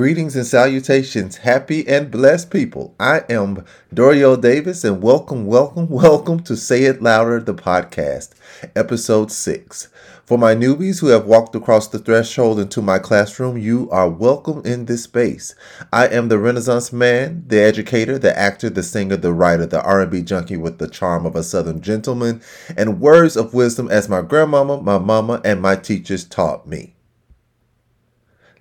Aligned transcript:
Greetings 0.00 0.34
and 0.34 0.46
salutations, 0.46 1.36
happy 1.36 1.86
and 1.86 2.10
blessed 2.10 2.50
people. 2.50 2.94
I 2.98 3.20
am 3.28 3.66
Doriel 3.94 4.40
Davis, 4.40 4.82
and 4.82 5.02
welcome, 5.02 5.44
welcome, 5.44 5.88
welcome 5.90 6.40
to 6.44 6.56
Say 6.56 6.84
It 6.84 7.02
Louder, 7.02 7.38
the 7.38 7.52
podcast, 7.52 8.30
episode 8.74 9.30
six. 9.30 9.88
For 10.24 10.38
my 10.38 10.54
newbies 10.54 11.00
who 11.00 11.08
have 11.08 11.26
walked 11.26 11.54
across 11.54 11.86
the 11.86 11.98
threshold 11.98 12.58
into 12.58 12.80
my 12.80 12.98
classroom, 12.98 13.58
you 13.58 13.90
are 13.90 14.08
welcome 14.08 14.62
in 14.64 14.86
this 14.86 15.02
space. 15.02 15.54
I 15.92 16.06
am 16.06 16.28
the 16.28 16.38
Renaissance 16.38 16.94
man, 16.94 17.44
the 17.46 17.60
educator, 17.60 18.18
the 18.18 18.34
actor, 18.34 18.70
the 18.70 18.82
singer, 18.82 19.18
the 19.18 19.34
writer, 19.34 19.66
the 19.66 19.82
R&B 19.82 20.22
junkie 20.22 20.56
with 20.56 20.78
the 20.78 20.88
charm 20.88 21.26
of 21.26 21.36
a 21.36 21.42
Southern 21.42 21.82
gentleman, 21.82 22.40
and 22.74 23.02
words 23.02 23.36
of 23.36 23.52
wisdom 23.52 23.90
as 23.90 24.08
my 24.08 24.22
grandmama, 24.22 24.80
my 24.80 24.96
mama, 24.96 25.42
and 25.44 25.60
my 25.60 25.76
teachers 25.76 26.24
taught 26.24 26.66
me. 26.66 26.94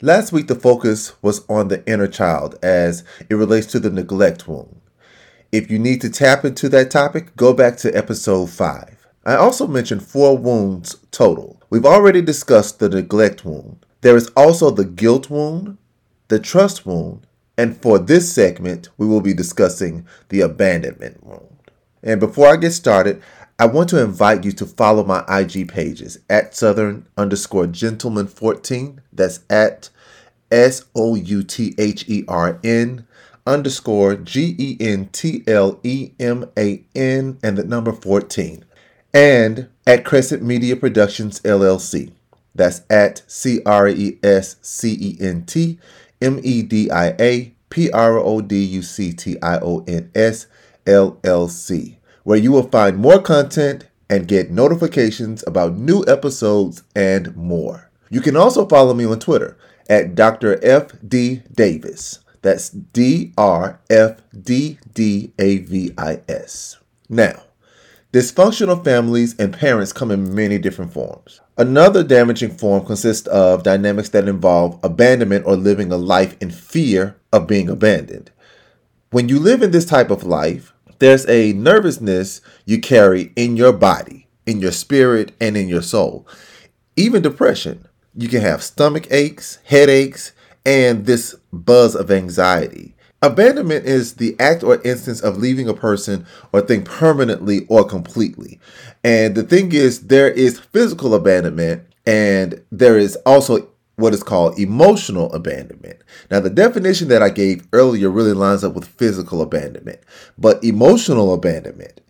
Last 0.02 0.32
week, 0.32 0.48
the 0.48 0.56
focus 0.56 1.12
was 1.22 1.46
on 1.50 1.68
the 1.68 1.86
inner 1.86 2.08
child 2.08 2.58
as 2.64 3.04
it 3.30 3.36
relates 3.36 3.68
to 3.68 3.82
the 3.82 3.90
neglect 3.90 4.48
wound. 4.48 4.80
If 5.52 5.70
you 5.70 5.78
need 5.78 6.00
to 6.00 6.10
tap 6.10 6.46
into 6.46 6.70
that 6.70 6.90
topic, 6.90 7.36
go 7.36 7.54
back 7.54 7.76
to 7.78 7.92
episode 7.92 8.50
5. 8.50 9.08
I 9.26 9.36
also 9.36 9.68
mentioned 9.68 10.02
four 10.02 10.38
wounds 10.38 10.96
total. 11.12 11.62
We've 11.70 11.86
already 11.86 12.22
discussed 12.22 12.80
the 12.80 12.88
neglect 12.88 13.44
wound. 13.44 13.86
There 14.00 14.16
is 14.16 14.32
also 14.38 14.72
the 14.72 14.86
guilt 14.86 15.30
wound, 15.30 15.78
the 16.30 16.40
trust 16.40 16.86
wound, 16.86 17.28
and 17.58 17.76
for 17.76 18.00
this 18.00 18.32
segment, 18.32 18.88
we 18.98 19.06
will 19.06 19.20
be 19.20 19.34
discussing 19.34 20.08
the 20.30 20.40
abandonment 20.40 21.22
wound. 21.26 21.72
And 22.02 22.22
before 22.22 22.48
I 22.48 22.56
get 22.56 22.72
started, 22.72 23.22
I 23.62 23.66
want 23.66 23.90
to 23.90 24.02
invite 24.02 24.46
you 24.46 24.54
to 24.54 24.66
follow 24.66 25.04
my 25.04 25.26
IG 25.28 25.68
pages 25.68 26.18
at 26.30 26.56
Southern 26.56 27.06
underscore 27.18 27.68
gentleman 27.68 28.26
14. 28.28 29.02
That's 29.12 29.42
at 29.50 29.90
S 30.50 30.86
O 30.96 31.16
U 31.16 31.44
T 31.44 31.76
H 31.78 32.08
E 32.08 32.24
R 32.30 32.58
N 32.64 33.06
underscore 33.46 34.16
G 34.16 34.56
E 34.58 34.78
N 34.80 35.10
T 35.12 35.44
L 35.46 35.78
E 35.84 36.12
M 36.22 36.50
A 36.58 36.86
N 36.96 37.38
and 37.44 37.58
the 37.58 37.66
number 37.66 37.92
14. 37.92 38.64
And 39.14 39.68
at 39.86 40.06
Crescent 40.06 40.42
Media 40.42 40.78
Productions 40.78 41.42
LLC. 41.42 42.14
That's 42.56 42.84
at 42.90 43.24
C 43.28 43.62
R 43.66 43.90
E 43.90 44.20
S 44.24 44.56
C 44.62 44.98
E 44.98 45.18
N 45.20 45.46
T 45.46 45.78
M 46.22 46.40
E 46.44 46.62
D 46.62 46.90
I 46.90 47.14
A 47.20 47.54
P 47.70 47.92
R 47.92 48.20
O 48.20 48.40
D 48.40 48.64
U 48.64 48.82
C 48.82 49.12
T 49.12 49.36
I 49.42 49.58
O 49.58 49.84
N 49.86 50.12
S 50.16 50.48
L 50.88 51.20
L 51.26 51.50
C 51.50 51.99
where 52.30 52.38
you 52.38 52.52
will 52.52 52.70
find 52.70 52.96
more 52.96 53.20
content 53.20 53.88
and 54.08 54.28
get 54.28 54.52
notifications 54.52 55.44
about 55.48 55.76
new 55.76 56.06
episodes 56.08 56.84
and 56.96 57.36
more. 57.36 57.90
You 58.12 58.22
can 58.22 58.38
also 58.38 58.68
follow 58.68 58.94
me 58.94 59.04
on 59.06 59.20
Twitter 59.20 59.58
at 59.90 60.14
Dr. 60.14 60.64
F.D. 60.64 61.42
Davis. 61.52 62.20
That's 62.44 62.70
D 62.70 63.34
R 63.36 63.80
F 63.90 64.22
D 64.40 64.78
D 64.94 65.34
A 65.40 65.58
V 65.58 65.92
I 65.98 66.22
S. 66.30 66.78
Now, 67.10 67.42
dysfunctional 68.14 68.84
families 68.84 69.36
and 69.40 69.52
parents 69.52 69.92
come 69.92 70.12
in 70.12 70.36
many 70.36 70.60
different 70.60 70.94
forms. 70.94 71.42
Another 71.58 72.04
damaging 72.04 72.52
form 72.52 72.86
consists 72.86 73.28
of 73.30 73.64
dynamics 73.64 74.10
that 74.10 74.28
involve 74.28 74.80
abandonment 74.84 75.48
or 75.48 75.56
living 75.56 75.92
a 75.92 75.98
life 75.98 76.38
in 76.40 76.52
fear 76.52 77.16
of 77.34 77.48
being 77.48 77.70
abandoned. 77.70 78.30
When 79.10 79.30
you 79.30 79.40
live 79.40 79.64
in 79.64 79.72
this 79.72 79.86
type 79.86 80.12
of 80.12 80.24
life, 80.24 80.72
there's 81.00 81.28
a 81.28 81.54
nervousness 81.54 82.42
you 82.66 82.80
carry 82.80 83.32
in 83.36 83.58
your 83.58 83.74
body, 83.74 84.28
in 84.46 84.60
your 84.60 84.72
spirit, 84.72 85.32
and 85.42 85.58
in 85.58 85.68
your 85.68 85.82
soul. 85.82 86.28
Even 86.96 87.22
depression. 87.22 87.88
You 88.16 88.28
can 88.28 88.42
have 88.42 88.64
stomach 88.64 89.08
aches, 89.12 89.60
headaches, 89.64 90.34
and 90.66 91.06
this 91.06 91.36
buzz 91.54 91.96
of 91.96 92.12
anxiety. 92.12 92.96
Abandonment 93.22 93.86
is 93.86 94.16
the 94.16 94.36
act 94.40 94.64
or 94.64 94.82
instance 94.84 95.20
of 95.22 95.38
leaving 95.38 95.68
a 95.68 95.74
person 95.74 96.26
or 96.54 96.62
thing 96.62 96.84
permanently 96.84 97.66
or 97.68 97.84
completely. 97.84 98.60
And 99.04 99.36
the 99.36 99.44
thing 99.44 99.74
is, 99.74 100.08
there 100.08 100.30
is 100.30 100.60
physical 100.60 101.14
abandonment 101.14 101.84
and 102.06 102.64
there 102.72 102.98
is 102.98 103.18
also 103.26 103.68
what 104.00 104.14
is 104.14 104.24
called 104.24 104.58
emotional 104.58 105.32
abandonment. 105.34 106.02
Now, 106.32 106.40
the 106.40 106.50
definition 106.50 107.10
that 107.10 107.22
I 107.22 107.30
gave 107.30 107.68
earlier 107.74 108.10
really 108.10 108.34
lines 108.34 108.64
up 108.64 108.74
with 108.74 108.88
physical 108.88 109.42
abandonment, 109.42 110.00
but 110.38 110.64
emotional 110.64 111.34
abandonment, 111.34 112.02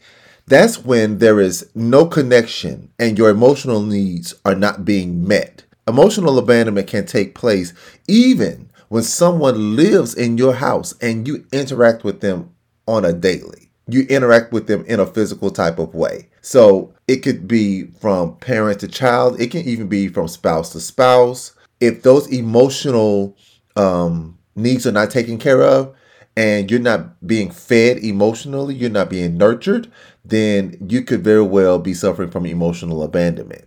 that's 0.46 0.84
when 0.84 1.18
there 1.18 1.40
is 1.40 1.70
no 1.76 2.06
connection 2.06 2.92
and 3.00 3.18
your 3.18 3.30
emotional 3.30 3.82
needs 3.82 4.34
are 4.46 4.56
not 4.56 4.86
being 4.86 5.28
met. 5.28 5.64
Emotional 5.88 6.38
abandonment 6.38 6.88
can 6.88 7.06
take 7.06 7.36
place 7.36 7.74
even 8.08 8.70
when 8.90 9.04
someone 9.04 9.76
lives 9.76 10.16
in 10.16 10.38
your 10.38 10.56
house 10.56 10.94
and 11.02 11.28
you 11.28 11.46
interact 11.52 12.04
with 12.04 12.22
them 12.22 12.54
on 12.88 13.06
a 13.06 13.14
daily. 13.14 13.70
You 13.88 14.02
interact 14.04 14.52
with 14.52 14.68
them 14.68 14.86
in 14.86 15.00
a 15.00 15.06
physical 15.06 15.50
type 15.50 15.80
of 15.80 15.96
way. 15.96 16.30
So 16.42 16.94
it 17.08 17.18
could 17.18 17.48
be 17.48 17.86
from 18.00 18.36
parent 18.38 18.80
to 18.82 18.88
child, 18.88 19.40
it 19.40 19.52
can 19.52 19.62
even 19.68 19.88
be 19.88 20.08
from 20.08 20.28
spouse 20.28 20.72
to 20.74 20.80
spouse 20.80 21.56
if 21.80 22.04
those 22.04 22.28
emotional 22.28 23.38
um, 23.76 24.38
needs 24.56 24.86
are 24.86 24.92
not 24.92 25.10
taken 25.12 25.38
care 25.38 25.62
of 25.62 25.96
and 26.36 26.70
you're 26.70 26.80
not 26.80 27.26
being 27.26 27.52
fed 27.52 27.98
emotionally, 27.98 28.76
you're 28.76 28.90
not 28.90 29.10
being 29.10 29.38
nurtured, 29.38 29.92
then 30.24 30.78
you 30.90 31.02
could 31.02 31.24
very 31.24 31.44
well 31.44 31.80
be 31.80 31.94
suffering 31.94 32.32
from 32.32 32.46
emotional 32.46 33.04
abandonment. 33.04 33.66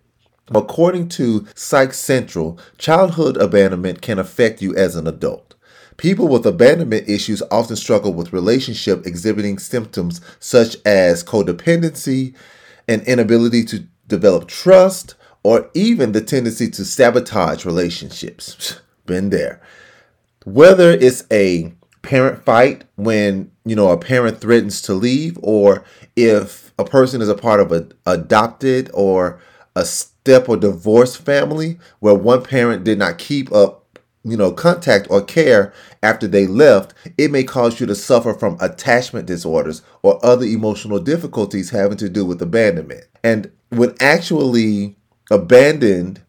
According 0.54 1.08
to 1.10 1.46
Psych 1.54 1.94
Central, 1.94 2.58
childhood 2.78 3.36
abandonment 3.36 4.02
can 4.02 4.18
affect 4.18 4.60
you 4.60 4.74
as 4.74 4.96
an 4.96 5.06
adult. 5.06 5.54
People 5.96 6.28
with 6.28 6.46
abandonment 6.46 7.08
issues 7.08 7.42
often 7.50 7.76
struggle 7.76 8.12
with 8.12 8.32
relationship 8.32 9.06
exhibiting 9.06 9.58
symptoms 9.58 10.20
such 10.40 10.76
as 10.84 11.22
codependency, 11.22 12.34
an 12.88 13.00
inability 13.02 13.64
to 13.64 13.86
develop 14.08 14.48
trust, 14.48 15.14
or 15.42 15.70
even 15.74 16.12
the 16.12 16.20
tendency 16.20 16.70
to 16.70 16.84
sabotage 16.84 17.64
relationships. 17.64 18.80
Been 19.06 19.30
there. 19.30 19.60
Whether 20.44 20.92
it's 20.92 21.24
a 21.30 21.72
parent 22.02 22.44
fight 22.44 22.84
when, 22.96 23.50
you 23.64 23.76
know, 23.76 23.90
a 23.90 23.98
parent 23.98 24.40
threatens 24.40 24.82
to 24.82 24.94
leave, 24.94 25.38
or 25.42 25.84
if 26.16 26.72
a 26.78 26.84
person 26.84 27.20
is 27.20 27.28
a 27.28 27.34
part 27.34 27.60
of 27.60 27.72
an 27.72 27.92
adopted 28.06 28.90
or 28.94 29.40
a 29.74 29.84
step 29.84 30.48
or 30.48 30.56
divorce 30.56 31.16
family 31.16 31.78
where 32.00 32.14
one 32.14 32.42
parent 32.42 32.84
did 32.84 32.98
not 32.98 33.18
keep 33.18 33.52
up 33.52 33.82
you 34.24 34.36
know, 34.36 34.52
contact 34.52 35.08
or 35.10 35.20
care 35.20 35.72
after 36.02 36.28
they 36.28 36.46
left, 36.46 36.94
it 37.18 37.30
may 37.30 37.42
cause 37.42 37.80
you 37.80 37.86
to 37.86 37.94
suffer 37.94 38.32
from 38.32 38.56
attachment 38.60 39.26
disorders 39.26 39.82
or 40.02 40.24
other 40.24 40.46
emotional 40.46 41.00
difficulties 41.00 41.70
having 41.70 41.96
to 41.96 42.08
do 42.08 42.24
with 42.24 42.40
abandonment. 42.40 43.04
And 43.24 43.50
when 43.70 43.94
actually 44.00 44.96
abandoned, 45.32 46.22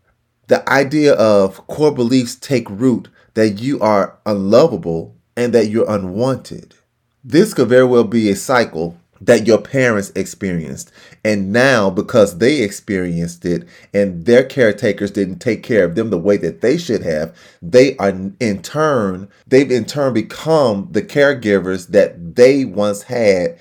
the 0.48 0.68
idea 0.70 1.14
of 1.14 1.66
core 1.68 1.94
beliefs 1.94 2.36
take 2.36 2.70
root 2.70 3.10
that 3.34 3.62
you 3.62 3.80
are 3.80 4.18
unlovable 4.26 5.16
and 5.36 5.54
that 5.54 5.68
you're 5.68 5.90
unwanted. 5.90 6.76
This 7.24 7.54
could 7.54 7.70
very 7.70 7.86
well 7.86 8.04
be 8.04 8.30
a 8.30 8.36
cycle 8.36 8.98
that 9.22 9.48
your 9.48 9.58
parents 9.58 10.12
experienced. 10.16 10.92
And 11.24 11.52
now, 11.52 11.90
because 11.90 12.38
they 12.38 12.62
experienced 12.62 13.46
it 13.46 13.68
and 13.94 14.26
their 14.26 14.44
caretakers 14.44 15.12
didn't 15.12 15.40
take 15.40 15.64
care 15.64 15.86
of 15.86 15.96
them 15.96 16.10
the 16.10 16.18
way 16.18 16.38
that 16.38 16.62
they 16.62 16.78
should 16.78 17.04
have, 17.04 17.36
they 17.62 17.96
are 17.98 18.10
in 18.40 18.62
turn, 18.62 19.30
they've 19.48 19.72
in 19.72 19.86
turn 19.86 20.14
become 20.14 20.90
the 20.92 21.02
caregivers 21.02 21.88
that 21.90 22.36
they 22.36 22.66
once 22.66 23.04
had 23.04 23.58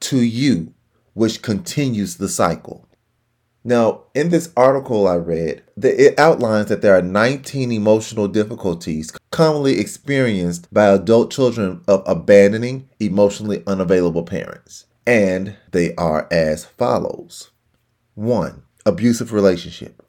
to 0.00 0.18
you, 0.18 0.74
which 1.14 1.42
continues 1.42 2.16
the 2.16 2.28
cycle. 2.28 2.85
Now, 3.66 4.02
in 4.14 4.28
this 4.28 4.52
article 4.56 5.08
I 5.08 5.16
read, 5.16 5.64
it 5.82 6.16
outlines 6.20 6.68
that 6.68 6.82
there 6.82 6.96
are 6.96 7.02
19 7.02 7.72
emotional 7.72 8.28
difficulties 8.28 9.10
commonly 9.32 9.80
experienced 9.80 10.72
by 10.72 10.86
adult 10.86 11.32
children 11.32 11.82
of 11.88 12.04
abandoning 12.06 12.88
emotionally 13.00 13.64
unavailable 13.66 14.22
parents. 14.22 14.84
And 15.04 15.56
they 15.72 15.96
are 15.96 16.28
as 16.30 16.64
follows 16.64 17.50
1. 18.14 18.62
Abusive 18.86 19.32
relationship. 19.32 20.00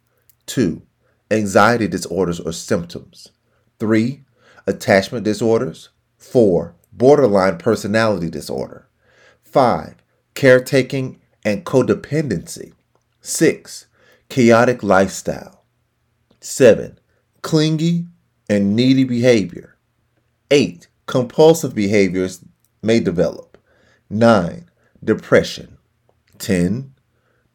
2. 0.46 0.84
Anxiety 1.32 1.88
disorders 1.88 2.40
or 2.40 2.52
symptoms. 2.52 3.32
3. 3.80 4.24
Attachment 4.68 5.26
disorders. 5.26 5.90
4. 6.20 6.76
Borderline 6.94 7.58
personality 7.58 8.30
disorder. 8.30 8.88
5. 9.46 9.96
Caretaking 10.36 11.20
and 11.44 11.66
codependency. 11.66 12.74
6. 13.28 13.88
Chaotic 14.30 14.82
lifestyle. 14.84 15.66
7. 16.40 16.98
Clingy 17.42 18.06
and 18.50 18.74
needy 18.74 19.04
behavior. 19.04 19.76
8. 20.50 20.88
Compulsive 21.08 21.76
behaviors 21.76 22.40
may 22.82 23.02
develop. 23.02 23.58
9. 24.10 24.70
Depression. 25.04 25.78
10. 26.40 26.94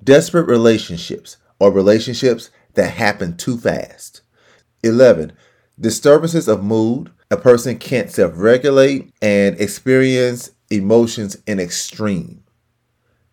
Desperate 0.04 0.46
relationships 0.46 1.38
or 1.58 1.72
relationships 1.72 2.50
that 2.74 2.90
happen 2.90 3.34
too 3.38 3.56
fast. 3.56 4.20
11. 4.82 5.32
Disturbances 5.80 6.48
of 6.48 6.62
mood, 6.62 7.10
A 7.30 7.36
person 7.38 7.78
can't 7.78 8.10
self 8.10 8.34
regulate 8.36 9.10
and 9.22 9.58
experience 9.58 10.50
emotions 10.68 11.38
in 11.46 11.58
extreme. 11.58 12.44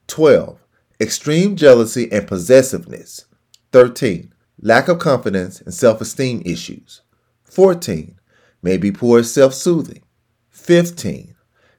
12. 0.07 0.57
Extreme 1.01 1.55
jealousy 1.55 2.11
and 2.11 2.27
possessiveness. 2.27 3.23
13. 3.71 4.33
Lack 4.61 4.89
of 4.89 4.99
confidence 4.99 5.61
and 5.61 5.73
self 5.73 6.01
esteem 6.01 6.41
issues. 6.45 7.01
14. 7.45 8.19
Maybe 8.61 8.91
poor 8.91 9.23
self 9.23 9.53
soothing. 9.53 10.03
15. 10.49 11.35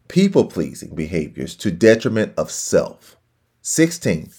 People 0.08 0.46
pleasing 0.46 0.94
behaviors 0.94 1.55
to 1.56 1.70
detriment 1.70 2.32
of 2.38 2.50
self. 2.50 3.19
16. 3.61 4.31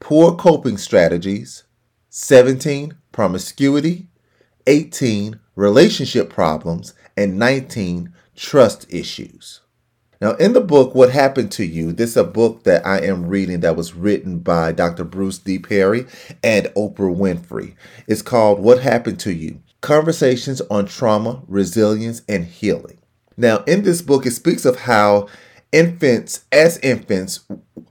Poor 0.00 0.34
coping 0.34 0.78
strategies. 0.78 1.64
17. 2.08 2.94
Promiscuity. 3.12 4.08
18. 4.66 5.38
Relationship 5.54 6.30
problems. 6.30 6.94
And 7.14 7.38
19. 7.38 8.14
Trust 8.34 8.86
issues. 8.88 9.60
Now, 10.20 10.32
in 10.32 10.52
the 10.52 10.60
book, 10.60 10.94
What 10.94 11.12
Happened 11.12 11.50
to 11.52 11.64
You, 11.64 11.92
this 11.92 12.10
is 12.10 12.16
a 12.18 12.24
book 12.24 12.64
that 12.64 12.86
I 12.86 12.98
am 12.98 13.26
reading 13.26 13.60
that 13.60 13.74
was 13.74 13.94
written 13.94 14.40
by 14.40 14.70
Dr. 14.70 15.02
Bruce 15.02 15.38
D. 15.38 15.58
Perry 15.58 16.04
and 16.42 16.66
Oprah 16.76 17.16
Winfrey. 17.16 17.74
It's 18.06 18.20
called 18.20 18.60
What 18.60 18.82
Happened 18.82 19.18
to 19.20 19.32
You 19.32 19.62
Conversations 19.80 20.60
on 20.70 20.84
Trauma, 20.84 21.40
Resilience, 21.48 22.20
and 22.28 22.44
Healing. 22.44 22.98
Now, 23.38 23.64
in 23.64 23.82
this 23.82 24.02
book, 24.02 24.26
it 24.26 24.32
speaks 24.32 24.66
of 24.66 24.80
how 24.80 25.26
infants, 25.72 26.44
as 26.52 26.76
infants, 26.78 27.40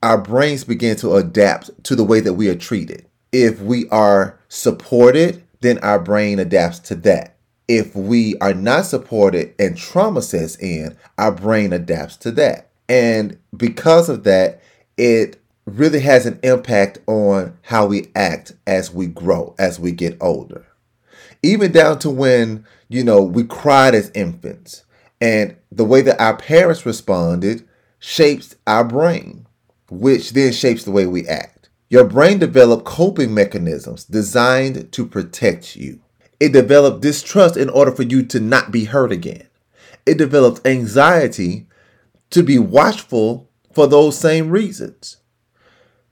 our 0.04 0.20
brains 0.20 0.64
begin 0.64 0.98
to 0.98 1.16
adapt 1.16 1.84
to 1.86 1.96
the 1.96 2.04
way 2.04 2.20
that 2.20 2.34
we 2.34 2.48
are 2.48 2.56
treated. 2.56 3.08
If 3.32 3.60
we 3.60 3.90
are 3.90 4.40
supported, 4.50 5.42
then 5.62 5.80
our 5.80 6.00
brain 6.00 6.38
adapts 6.38 6.78
to 6.80 6.96
that 6.98 7.39
if 7.70 7.96
we 7.96 8.36
are 8.40 8.56
not 8.56 8.88
supported 8.88 9.54
and 9.60 9.78
trauma 9.78 10.24
sets 10.24 10.58
in, 10.58 10.98
our 11.20 11.32
brain 11.32 11.72
adapts 11.72 12.18
to 12.18 12.32
that. 12.32 12.72
And 12.90 13.38
because 13.56 14.10
of 14.10 14.24
that, 14.24 14.60
it 14.98 15.40
really 15.66 16.00
has 16.00 16.26
an 16.26 16.40
impact 16.42 16.98
on 17.06 17.56
how 17.62 17.86
we 17.86 18.08
act 18.16 18.54
as 18.66 18.92
we 18.92 19.06
grow, 19.06 19.54
as 19.60 19.80
we 19.80 19.92
get 19.92 20.18
older. 20.20 20.66
Even 21.44 21.72
down 21.72 22.00
to 22.00 22.10
when, 22.10 22.66
you 22.90 23.04
know, 23.04 23.22
we 23.22 23.44
cried 23.44 23.94
as 23.94 24.12
infants 24.16 24.84
and 25.22 25.56
the 25.72 25.86
way 25.86 26.02
that 26.02 26.20
our 26.20 26.36
parents 26.36 26.88
responded 26.88 27.68
shapes 28.00 28.56
our 28.66 28.84
brain, 28.84 29.46
which 29.92 30.32
then 30.32 30.52
shapes 30.52 30.84
the 30.84 30.92
way 30.92 31.06
we 31.06 31.28
act. 31.28 31.70
Your 31.88 32.06
brain 32.06 32.40
developed 32.40 32.86
coping 32.86 33.34
mechanisms 33.34 34.06
designed 34.06 34.92
to 34.92 35.06
protect 35.06 35.76
you. 35.76 36.00
It 36.40 36.54
developed 36.54 37.02
distrust 37.02 37.58
in 37.58 37.70
order 37.70 37.92
for 37.92 38.04
you 38.04 38.24
to 38.24 38.40
not 38.40 38.72
be 38.72 38.86
hurt 38.86 39.12
again. 39.12 39.48
It 40.06 40.18
developed 40.18 40.66
anxiety 40.66 41.68
to 42.30 42.44
be 42.44 42.58
watchful 42.58 43.50
for 43.74 43.88
those 43.88 44.18
same 44.18 44.50
reasons. 44.50 45.18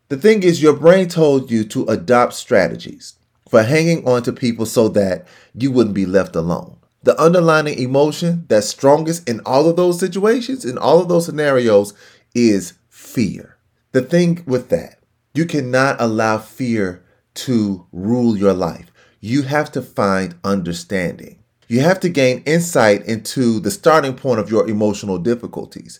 The 0.10 0.18
thing 0.18 0.44
is, 0.44 0.62
your 0.62 0.74
brain 0.74 1.08
told 1.08 1.52
you 1.52 1.64
to 1.66 1.86
adopt 1.86 2.34
strategies 2.34 3.14
for 3.50 3.64
hanging 3.64 4.08
on 4.08 4.24
to 4.24 4.34
people 4.34 4.66
so 4.66 4.90
that 4.90 5.28
you 5.54 5.72
wouldn't 5.72 5.96
be 5.96 6.06
left 6.06 6.36
alone. 6.36 6.78
The 7.04 7.20
underlying 7.20 7.80
emotion 7.80 8.46
that's 8.50 8.68
strongest 8.68 9.28
in 9.30 9.40
all 9.46 9.70
of 9.70 9.78
those 9.78 10.00
situations, 10.00 10.66
in 10.66 10.78
all 10.78 11.02
of 11.02 11.08
those 11.08 11.26
scenarios, 11.26 11.94
is 12.36 12.74
fear. 12.90 13.58
The 13.94 14.02
thing 14.02 14.44
with 14.46 14.70
that, 14.70 15.00
you 15.34 15.46
cannot 15.46 16.02
allow 16.02 16.38
fear 16.40 17.04
to 17.36 17.86
rule 17.92 18.38
your 18.38 18.54
life 18.54 18.92
you 19.20 19.44
have 19.44 19.72
to 19.74 19.82
find 19.82 20.36
understanding. 20.44 21.40
You 21.68 21.82
have 21.82 22.00
to 22.02 22.10
gain 22.10 22.44
insight 22.46 23.06
into 23.06 23.60
the 23.60 23.72
starting 23.72 24.16
point 24.16 24.40
of 24.40 24.50
your 24.50 24.70
emotional 24.70 25.18
difficulties. 25.18 26.00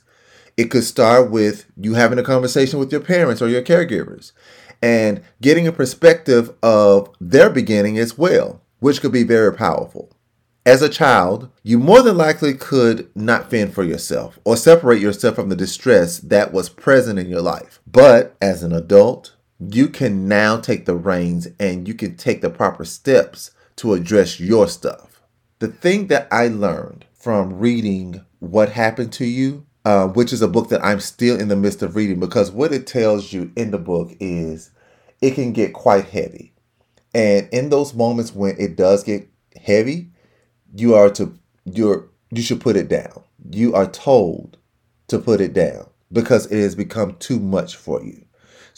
It 0.56 0.72
could 0.72 0.84
start 0.84 1.30
with 1.30 1.66
you 1.76 1.94
having 1.94 2.20
a 2.20 2.24
conversation 2.24 2.80
with 2.80 2.92
your 2.92 3.02
parents 3.02 3.42
or 3.42 3.48
your 3.48 3.62
caregivers 3.62 4.32
and 4.82 5.22
getting 5.42 5.68
a 5.68 5.72
perspective 5.72 6.54
of 6.64 7.10
their 7.20 7.50
beginning 7.50 7.98
as 7.98 8.18
well, 8.18 8.62
which 8.80 9.02
could 9.02 9.12
be 9.12 9.24
very 9.24 9.54
powerful. 9.54 10.12
As 10.66 10.82
a 10.82 10.90
child, 10.90 11.50
you 11.64 11.80
more 11.80 12.02
than 12.02 12.18
likely 12.18 12.54
could 12.54 13.10
not 13.16 13.50
fend 13.50 13.74
for 13.74 13.84
yourself 13.84 14.38
or 14.44 14.58
separate 14.58 15.02
yourself 15.02 15.36
from 15.36 15.48
the 15.50 15.56
distress 15.56 16.20
that 16.20 16.52
was 16.52 16.68
present 16.68 17.18
in 17.18 17.30
your 17.30 17.42
life. 17.42 17.80
But 17.88 18.36
as 18.42 18.64
an 18.64 18.74
adult, 18.74 19.37
you 19.60 19.88
can 19.88 20.28
now 20.28 20.60
take 20.60 20.86
the 20.86 20.96
reins 20.96 21.48
and 21.60 21.88
you 21.88 21.94
can 21.94 22.16
take 22.16 22.42
the 22.42 22.50
proper 22.50 22.86
steps 22.86 23.52
to 23.78 23.94
address 23.94 24.40
your 24.40 24.68
stuff. 24.68 25.22
The 25.60 25.68
thing 25.68 26.08
that 26.08 26.28
I 26.32 26.48
learned 26.48 27.06
from 27.14 27.58
reading 27.58 28.24
What 28.40 28.70
Happened 28.70 29.12
to 29.14 29.26
You, 29.26 29.66
uh, 29.84 30.08
which 30.08 30.32
is 30.32 30.42
a 30.42 30.48
book 30.48 30.70
that 30.70 30.84
I'm 30.86 31.00
still 31.00 31.40
in 31.40 31.48
the 31.48 31.56
midst 31.56 31.82
of 31.82 31.96
reading, 31.96 32.20
because 32.20 32.52
what 32.52 32.72
it 32.72 32.86
tells 32.86 33.34
you 33.34 33.52
in 33.56 33.72
the 33.72 33.78
book 33.78 34.12
is 34.20 34.72
it 35.22 35.32
can 35.32 35.54
get 35.54 35.74
quite 35.74 36.06
heavy. 36.06 36.54
And 37.14 37.50
in 37.52 37.70
those 37.70 37.96
moments 37.96 38.36
when 38.36 38.56
it 38.60 38.76
does 38.76 39.04
get 39.04 39.28
heavy, 39.60 40.10
you 40.76 40.94
are 40.94 41.10
to 41.12 41.38
you're 41.66 42.10
you 42.30 42.42
should 42.44 42.62
put 42.62 42.76
it 42.76 42.90
down. 42.90 43.24
You 43.50 43.74
are 43.74 43.88
told 43.88 44.58
to 45.08 45.18
put 45.18 45.42
it 45.42 45.54
down 45.54 45.90
because 46.12 46.46
it 46.48 46.62
has 46.62 46.76
become 46.76 47.16
too 47.16 47.40
much 47.40 47.76
for 47.76 48.04
you. 48.04 48.27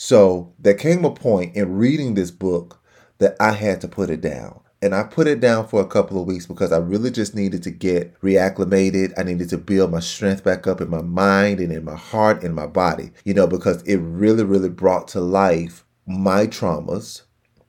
So 0.02 0.54
there 0.58 0.76
came 0.76 1.04
a 1.04 1.12
point 1.12 1.58
in 1.58 1.76
reading 1.76 2.14
this 2.14 2.32
book 2.32 2.82
that 3.18 3.36
I 3.38 3.52
had 3.52 3.82
to 3.82 3.90
put 3.90 4.10
it 4.10 4.22
down. 4.22 4.62
And 4.82 4.96
I 4.96 5.04
put 5.04 5.28
it 5.28 5.42
down 5.42 5.68
for 5.68 5.82
a 5.82 5.88
couple 5.88 6.22
of 6.22 6.26
weeks 6.26 6.46
because 6.46 6.72
I 6.72 6.78
really 6.78 7.12
just 7.12 7.36
needed 7.36 7.64
to 7.64 7.70
get 7.70 8.18
reacclimated. 8.22 9.12
I 9.18 9.24
needed 9.24 9.50
to 9.50 9.58
build 9.58 9.92
my 9.92 10.00
strength 10.00 10.42
back 10.42 10.68
up 10.68 10.80
in 10.80 10.90
my 10.90 11.02
mind 11.02 11.60
and 11.60 11.74
in 11.74 11.84
my 11.84 11.98
heart 11.98 12.44
and 12.44 12.56
my 12.56 12.66
body, 12.66 13.12
you 13.26 13.34
know, 13.34 13.46
because 13.46 13.82
it 13.82 13.98
really, 13.98 14.46
really 14.46 14.70
brought 14.70 15.10
to 15.10 15.20
life 15.20 15.84
my 16.08 16.48
traumas, 16.48 17.24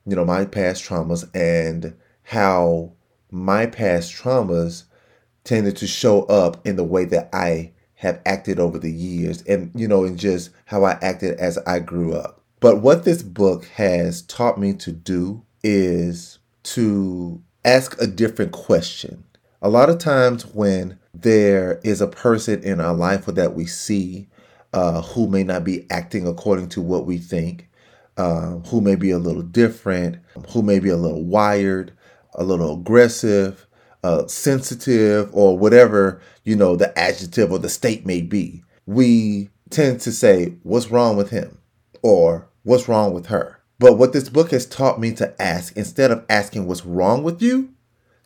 you 0.06 0.14
know, 0.14 0.24
my 0.24 0.44
past 0.44 0.84
traumas 0.84 1.28
and 1.34 1.96
how 2.22 2.92
my 3.32 3.66
past 3.66 4.14
traumas 4.14 4.84
tended 5.42 5.74
to 5.78 5.88
show 5.88 6.22
up 6.26 6.64
in 6.64 6.76
the 6.76 6.84
way 6.84 7.06
that 7.06 7.28
I 7.32 7.72
have 8.00 8.18
acted 8.24 8.58
over 8.58 8.78
the 8.78 8.90
years 8.90 9.42
and, 9.42 9.70
you 9.74 9.86
know, 9.86 10.04
and 10.04 10.18
just 10.18 10.50
how 10.64 10.84
I 10.84 10.92
acted 11.02 11.38
as 11.38 11.58
I 11.66 11.80
grew 11.80 12.14
up. 12.14 12.40
But 12.58 12.80
what 12.80 13.04
this 13.04 13.22
book 13.22 13.66
has 13.74 14.22
taught 14.22 14.58
me 14.58 14.72
to 14.74 14.90
do 14.90 15.42
is 15.62 16.38
to 16.62 17.42
ask 17.62 18.00
a 18.00 18.06
different 18.06 18.52
question. 18.52 19.22
A 19.60 19.68
lot 19.68 19.90
of 19.90 19.98
times 19.98 20.46
when 20.46 20.98
there 21.12 21.78
is 21.84 22.00
a 22.00 22.06
person 22.06 22.62
in 22.62 22.80
our 22.80 22.94
life 22.94 23.26
that 23.26 23.54
we 23.54 23.66
see 23.66 24.28
uh, 24.72 25.02
who 25.02 25.26
may 25.28 25.44
not 25.44 25.62
be 25.62 25.86
acting 25.90 26.26
according 26.26 26.70
to 26.70 26.80
what 26.80 27.04
we 27.04 27.18
think, 27.18 27.68
uh, 28.16 28.52
who 28.68 28.80
may 28.80 28.94
be 28.94 29.10
a 29.10 29.18
little 29.18 29.42
different, 29.42 30.16
who 30.52 30.62
may 30.62 30.78
be 30.78 30.88
a 30.88 30.96
little 30.96 31.24
wired, 31.24 31.92
a 32.34 32.44
little 32.44 32.74
aggressive, 32.74 33.66
uh, 34.02 34.26
sensitive 34.26 35.28
or 35.32 35.58
whatever 35.58 36.20
you 36.44 36.56
know 36.56 36.74
the 36.76 36.98
adjective 36.98 37.52
or 37.52 37.58
the 37.58 37.68
state 37.68 38.06
may 38.06 38.20
be 38.20 38.62
we 38.86 39.50
tend 39.68 40.00
to 40.00 40.10
say 40.10 40.54
what's 40.62 40.90
wrong 40.90 41.16
with 41.16 41.30
him? 41.30 41.58
or 42.02 42.48
what's 42.62 42.88
wrong 42.88 43.12
with 43.12 43.26
her? 43.26 43.60
But 43.78 43.96
what 43.96 44.12
this 44.12 44.28
book 44.28 44.50
has 44.50 44.66
taught 44.66 45.00
me 45.00 45.12
to 45.14 45.40
ask 45.40 45.76
instead 45.76 46.10
of 46.10 46.24
asking 46.28 46.66
what's 46.66 46.84
wrong 46.84 47.22
with 47.22 47.42
you? 47.42 47.74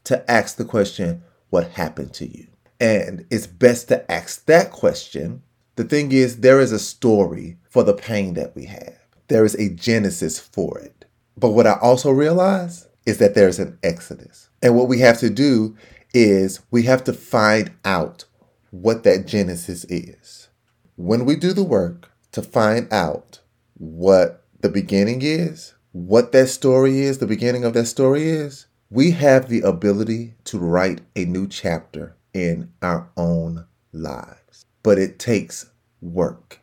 to 0.04 0.30
ask 0.30 0.56
the 0.56 0.66
question 0.66 1.22
what 1.48 1.70
happened 1.70 2.12
to 2.14 2.26
you? 2.26 2.46
And 2.78 3.24
it's 3.30 3.46
best 3.46 3.88
to 3.88 4.10
ask 4.12 4.44
that 4.46 4.70
question. 4.70 5.42
The 5.76 5.84
thing 5.84 6.12
is 6.12 6.40
there 6.40 6.60
is 6.60 6.72
a 6.72 6.78
story 6.78 7.56
for 7.70 7.82
the 7.82 7.94
pain 7.94 8.34
that 8.34 8.54
we 8.54 8.66
have. 8.66 8.98
There 9.28 9.46
is 9.46 9.54
a 9.54 9.70
genesis 9.70 10.38
for 10.38 10.78
it. 10.78 11.06
But 11.38 11.50
what 11.50 11.66
i 11.66 11.78
also 11.80 12.10
realize 12.10 12.86
is 13.06 13.16
that 13.18 13.34
there's 13.34 13.58
an 13.58 13.78
exodus 13.82 14.50
and 14.64 14.74
what 14.74 14.88
we 14.88 15.00
have 15.00 15.18
to 15.18 15.28
do 15.28 15.76
is 16.14 16.60
we 16.70 16.84
have 16.84 17.04
to 17.04 17.12
find 17.12 17.72
out 17.84 18.24
what 18.70 19.04
that 19.04 19.26
genesis 19.26 19.84
is. 19.84 20.48
When 20.96 21.26
we 21.26 21.36
do 21.36 21.52
the 21.52 21.62
work 21.62 22.10
to 22.32 22.40
find 22.40 22.90
out 22.90 23.40
what 23.74 24.42
the 24.60 24.70
beginning 24.70 25.20
is, 25.20 25.74
what 25.92 26.32
that 26.32 26.48
story 26.48 27.00
is, 27.00 27.18
the 27.18 27.26
beginning 27.26 27.62
of 27.62 27.74
that 27.74 27.84
story 27.84 28.26
is, 28.26 28.66
we 28.88 29.10
have 29.10 29.50
the 29.50 29.60
ability 29.60 30.34
to 30.44 30.58
write 30.58 31.02
a 31.14 31.26
new 31.26 31.46
chapter 31.46 32.16
in 32.32 32.72
our 32.80 33.10
own 33.18 33.66
lives. 33.92 34.64
But 34.82 34.98
it 34.98 35.18
takes 35.18 35.66
work. 36.00 36.60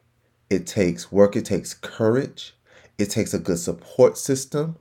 It 0.49 0.65
takes 0.65 1.11
work, 1.11 1.35
it 1.35 1.45
takes 1.45 1.75
courage, 1.75 2.55
it 2.97 3.11
takes 3.11 3.33
a 3.33 3.39
good 3.39 3.59
support 3.59 4.17
system, 4.17 4.77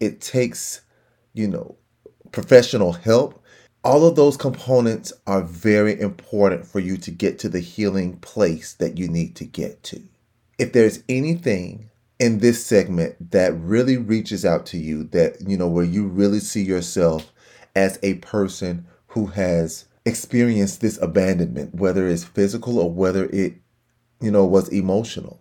it 0.00 0.20
takes, 0.20 0.82
you 1.32 1.48
know, 1.48 1.76
professional 2.32 2.92
help, 2.92 3.42
all 3.84 4.06
of 4.06 4.16
those 4.16 4.36
components 4.36 5.12
are 5.26 5.42
very 5.42 5.98
important 6.00 6.66
for 6.66 6.80
you 6.80 6.96
to 6.98 7.10
get 7.10 7.38
to 7.38 7.48
the 7.48 7.60
healing 7.60 8.16
place 8.18 8.72
that 8.74 8.98
you 8.98 9.08
need 9.08 9.36
to 9.36 9.44
get 9.44 9.82
to. 9.84 10.02
If 10.58 10.72
there's 10.72 11.02
anything 11.08 11.90
in 12.18 12.38
this 12.38 12.64
segment 12.66 13.30
that 13.30 13.54
really 13.54 13.96
reaches 13.96 14.44
out 14.44 14.66
to 14.66 14.78
you, 14.78 15.04
that, 15.04 15.36
you 15.46 15.56
know, 15.56 15.68
where 15.68 15.84
you 15.84 16.06
really 16.06 16.40
see 16.40 16.62
yourself 16.62 17.32
as 17.76 17.98
a 18.02 18.14
person 18.14 18.86
who 19.08 19.26
has 19.26 19.84
experienced 20.04 20.80
this 20.80 20.98
abandonment, 21.00 21.74
whether 21.74 22.08
it's 22.08 22.24
physical 22.24 22.78
or 22.78 22.90
whether 22.90 23.26
it, 23.26 23.54
you 24.20 24.30
know, 24.30 24.44
was 24.44 24.68
emotional. 24.68 25.40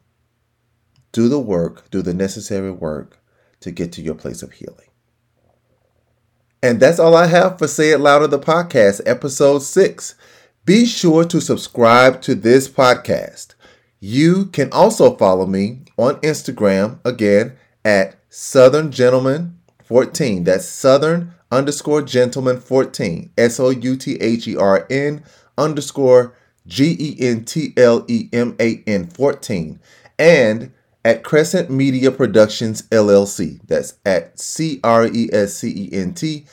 Do 1.12 1.28
the 1.30 1.40
work, 1.40 1.90
do 1.90 2.04
the 2.04 2.14
necessary 2.14 2.72
work 2.72 3.20
to 3.62 3.72
get 3.72 3.92
to 3.94 4.02
your 4.04 4.16
place 4.16 4.44
of 4.44 4.52
healing. 4.52 4.90
And 6.64 6.80
that's 6.80 6.98
all 7.00 7.16
I 7.16 7.28
have 7.28 7.60
for 7.60 7.68
Say 7.68 7.92
It 7.92 8.00
Louder, 8.00 8.26
the 8.26 8.40
podcast, 8.40 9.02
episode 9.06 9.60
six. 9.60 10.16
Be 10.66 10.86
sure 10.88 11.24
to 11.24 11.40
subscribe 11.40 12.22
to 12.24 12.34
this 12.34 12.68
podcast. 12.68 13.54
You 14.00 14.46
can 14.48 14.72
also 14.72 15.16
follow 15.16 15.46
me 15.46 15.84
on 15.98 16.16
Instagram 16.22 17.00
again 17.06 17.56
at 17.86 18.16
Southern 18.30 18.92
Gentleman 18.92 19.60
14. 19.86 20.46
That's 20.46 20.68
Southern 20.68 21.36
underscore 21.52 22.02
Gentleman 22.02 22.60
14. 22.60 23.32
S 23.38 23.60
O 23.60 23.70
U 23.70 23.96
T 23.96 24.16
H 24.16 24.48
E 24.48 24.58
R 24.58 24.88
N 24.90 25.24
underscore 25.60 26.36
G 26.66 26.98
E 27.00 27.18
N 27.20 27.46
T 27.46 27.74
L 27.78 28.04
E 28.08 28.30
M 28.34 28.56
A 28.60 28.84
N 28.88 29.08
14. 29.08 29.80
And 30.18 30.72
at 31.06 31.24
Crescent 31.24 31.70
Media 31.70 32.12
Productions 32.12 32.84
LLC. 32.84 33.60
That's 33.68 33.96
at 34.06 34.40
C 34.40 34.80
R 34.84 35.08
E 35.08 35.30
S 35.32 35.56
C 35.56 35.70
E 35.70 35.90
N 35.94 36.14
T 36.14 36.46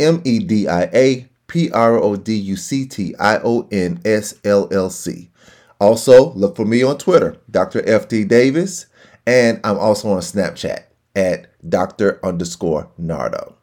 M 0.00 0.20
E 0.24 0.38
D 0.38 0.68
I 0.68 0.84
A 0.92 1.28
P 1.46 1.70
R 1.70 1.98
O 1.98 2.16
D 2.16 2.34
U 2.34 2.56
C 2.56 2.86
T 2.86 3.14
I 3.18 3.38
O 3.38 3.68
N 3.70 4.00
S 4.04 4.34
L 4.44 4.68
L 4.72 4.90
C. 4.90 5.30
Also, 5.80 6.32
look 6.34 6.54
for 6.56 6.64
me 6.64 6.82
on 6.82 6.96
Twitter, 6.96 7.36
Dr. 7.50 7.82
FD 7.82 8.28
Davis, 8.28 8.86
and 9.26 9.60
I'm 9.64 9.78
also 9.78 10.10
on 10.10 10.20
Snapchat 10.20 10.84
at 11.16 11.48
Dr. 11.68 12.24
underscore 12.24 12.88
Nardo. 12.96 13.56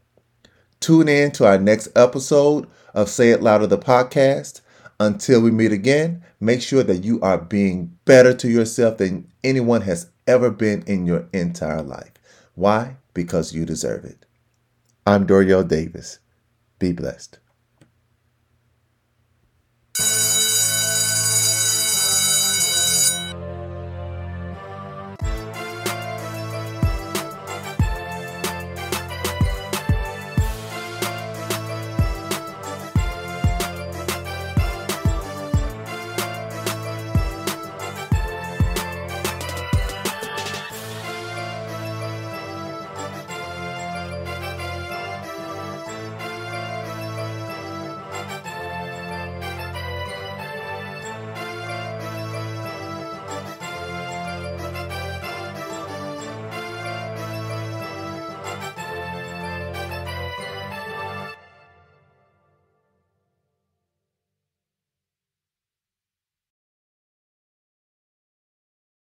Tune 0.80 1.08
in 1.08 1.32
to 1.32 1.46
our 1.46 1.58
next 1.58 1.90
episode 1.96 2.68
of 2.94 3.10
Say 3.10 3.30
It 3.32 3.42
Louder, 3.42 3.68
the 3.68 3.78
podcast. 3.78 4.62
Until 5.02 5.42
we 5.42 5.50
meet 5.50 5.72
again, 5.72 6.24
make 6.42 6.62
sure 6.62 6.84
that 6.84 7.06
you 7.06 7.22
are 7.22 7.38
being 7.38 7.98
better 8.04 8.34
to 8.34 8.50
yourself 8.50 8.98
than 8.98 9.32
anyone 9.44 9.82
has 9.82 10.10
ever 10.30 10.52
been 10.52 10.84
in 10.84 11.08
your 11.08 11.28
entire 11.34 11.82
life. 11.82 12.14
Why? 12.54 12.98
Because 13.16 13.52
you 13.52 13.66
deserve 13.66 14.06
it. 14.06 14.28
I'm 15.06 15.26
Doriel 15.26 15.68
Davis. 15.68 16.20
Be 16.78 16.94
blessed. 16.94 17.40